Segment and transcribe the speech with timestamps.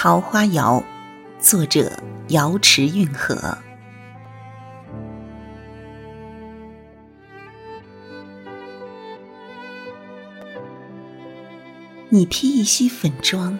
[0.00, 0.80] 桃花谣，
[1.40, 1.90] 作者
[2.28, 3.58] 瑶池运河。
[12.10, 13.58] 你披一袭粉妆，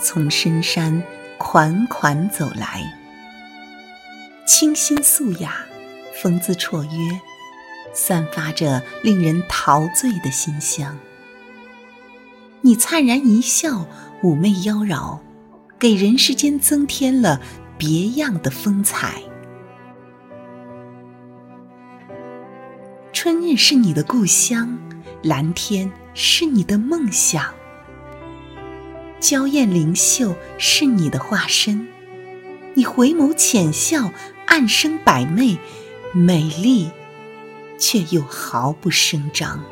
[0.00, 1.02] 从深山
[1.36, 2.82] 款款走来，
[4.46, 5.54] 清新素雅，
[6.14, 7.20] 风姿绰约，
[7.92, 10.98] 散发着令人陶醉的馨香。
[12.62, 13.86] 你灿然一笑，
[14.22, 15.18] 妩媚妖娆，
[15.84, 17.38] 给人世间增添了
[17.76, 19.22] 别样的风采。
[23.12, 24.78] 春日是你的故乡，
[25.22, 27.52] 蓝天是你的梦想。
[29.20, 31.86] 娇艳灵秀是你的化身，
[32.72, 34.10] 你回眸浅笑，
[34.46, 35.58] 暗生百媚，
[36.14, 36.90] 美丽
[37.76, 39.62] 却又毫不声张。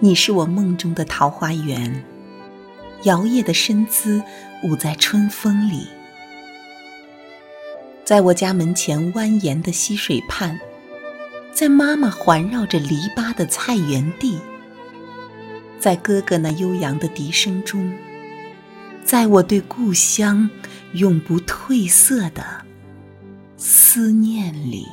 [0.00, 2.04] 你是我梦中的桃花源，
[3.04, 4.22] 摇曳的身姿
[4.62, 5.88] 舞在春风里，
[8.04, 10.58] 在我家门前蜿蜒的溪水畔，
[11.52, 14.38] 在妈妈环绕着篱笆的菜园地。
[15.80, 17.92] 在哥哥那悠扬的笛声中，
[19.04, 20.48] 在我对故乡
[20.92, 22.44] 永不褪色的
[23.56, 24.86] 思念里。